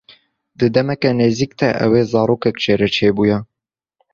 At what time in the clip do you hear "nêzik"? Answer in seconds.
1.17-1.51